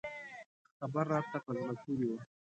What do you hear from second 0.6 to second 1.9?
خبر راته په زړه